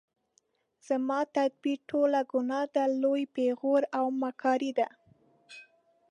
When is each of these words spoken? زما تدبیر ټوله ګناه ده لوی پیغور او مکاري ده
زما 0.87 1.19
تدبیر 1.35 1.79
ټوله 1.89 2.21
ګناه 2.31 2.65
ده 2.75 2.83
لوی 3.01 3.23
پیغور 3.35 3.81
او 3.97 4.05
مکاري 4.21 4.71
ده 4.77 4.87